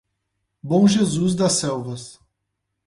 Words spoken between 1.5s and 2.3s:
Selvas